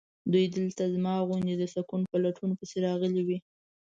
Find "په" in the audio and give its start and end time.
2.11-2.17